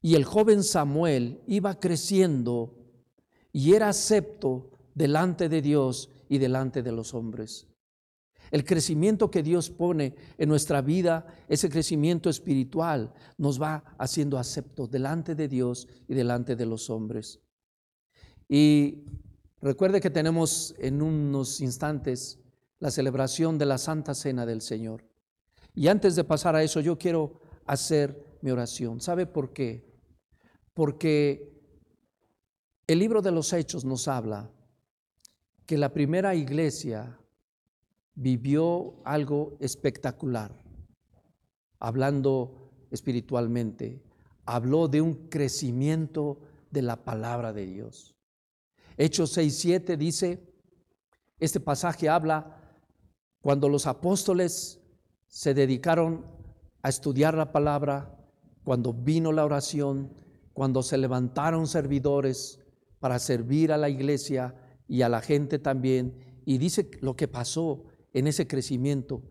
[0.02, 2.76] y el joven Samuel iba creciendo
[3.52, 7.68] y era acepto delante de Dios y delante de los hombres.
[8.52, 14.90] El crecimiento que Dios pone en nuestra vida, ese crecimiento espiritual, nos va haciendo aceptos
[14.90, 17.42] delante de Dios y delante de los hombres.
[18.48, 19.04] Y
[19.62, 22.40] recuerde que tenemos en unos instantes
[22.80, 25.04] la celebración de la Santa Cena del Señor.
[25.76, 29.02] Y antes de pasar a eso, yo quiero hacer mi oración.
[29.02, 29.84] ¿Sabe por qué?
[30.74, 31.52] Porque
[32.88, 34.50] el libro de los Hechos nos habla
[35.66, 37.20] que la primera iglesia
[38.16, 40.64] vivió algo espectacular,
[41.78, 44.02] hablando espiritualmente,
[44.46, 46.40] habló de un crecimiento
[46.72, 48.16] de la palabra de Dios.
[48.96, 50.42] Hechos 6.7 dice,
[51.38, 52.62] este pasaje habla
[53.42, 54.80] cuando los apóstoles
[55.28, 56.26] se dedicaron
[56.82, 58.17] a estudiar la palabra,
[58.68, 60.12] cuando vino la oración,
[60.52, 62.60] cuando se levantaron servidores
[63.00, 64.56] para servir a la iglesia
[64.90, 69.24] y a la gente también, y dice lo que pasó en ese crecimiento.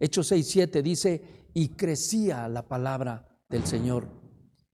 [0.00, 1.22] Hechos 6, 7 dice,
[1.54, 4.08] y crecía la palabra del Señor,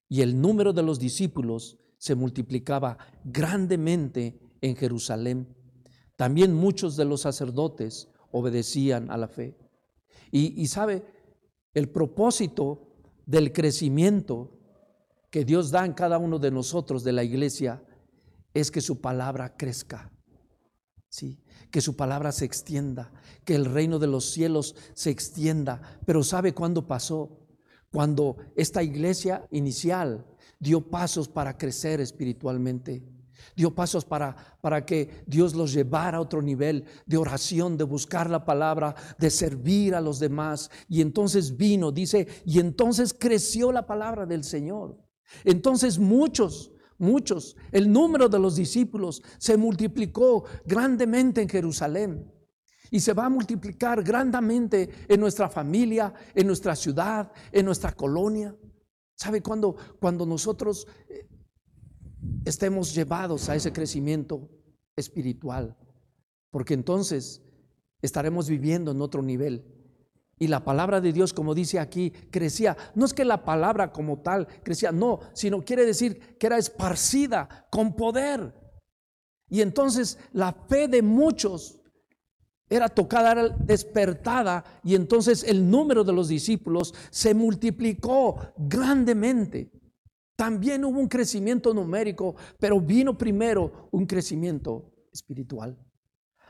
[0.08, 5.54] y el número de los discípulos se multiplicaba grandemente en Jerusalén.
[6.16, 9.58] También muchos de los sacerdotes obedecían a la fe.
[10.32, 11.04] Y, y sabe,
[11.74, 12.95] el propósito
[13.26, 14.58] del crecimiento
[15.30, 17.84] que Dios da en cada uno de nosotros de la iglesia
[18.54, 20.10] es que su palabra crezca.
[21.08, 23.12] Sí, que su palabra se extienda,
[23.44, 26.00] que el reino de los cielos se extienda.
[26.06, 27.38] Pero ¿sabe cuándo pasó?
[27.92, 30.26] Cuando esta iglesia inicial
[30.58, 33.04] dio pasos para crecer espiritualmente.
[33.54, 38.28] Dio pasos para, para que Dios los llevara a otro nivel de oración, de buscar
[38.28, 40.70] la palabra, de servir a los demás.
[40.88, 44.96] Y entonces vino, dice, y entonces creció la palabra del Señor.
[45.44, 47.56] Entonces muchos muchos.
[47.72, 52.32] El número de los discípulos se multiplicó grandemente en Jerusalén
[52.90, 58.56] y se va a multiplicar grandemente en nuestra familia, en nuestra ciudad, en nuestra colonia.
[59.14, 59.76] ¿Sabe cuándo?
[59.98, 61.26] Cuando nosotros eh,
[62.44, 64.48] estemos llevados a ese crecimiento
[64.96, 65.76] espiritual,
[66.50, 67.42] porque entonces
[68.02, 69.64] estaremos viviendo en otro nivel
[70.38, 72.76] y la palabra de Dios, como dice aquí, crecía.
[72.94, 77.66] No es que la palabra como tal crecía, no, sino quiere decir que era esparcida
[77.70, 78.54] con poder.
[79.48, 81.80] Y entonces la fe de muchos
[82.68, 89.70] era tocada, era despertada, y entonces el número de los discípulos se multiplicó grandemente.
[90.36, 95.76] También hubo un crecimiento numérico, pero vino primero un crecimiento espiritual.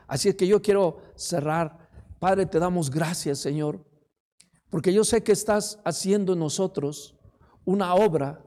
[0.09, 1.89] Así es que yo quiero cerrar.
[2.19, 3.85] Padre, te damos gracias, Señor,
[4.71, 7.17] porque yo sé que estás haciendo en nosotros
[7.65, 8.43] una obra,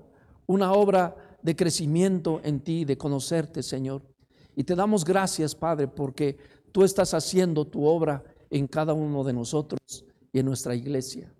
[0.45, 4.03] una obra de crecimiento en ti, de conocerte, Señor.
[4.55, 6.37] Y te damos gracias, Padre, porque
[6.73, 9.79] tú estás haciendo tu obra en cada uno de nosotros
[10.33, 11.33] y en nuestra iglesia.